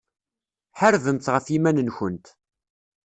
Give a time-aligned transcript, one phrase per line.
[0.79, 2.25] Ḥarbemt ɣef yiman-nkent.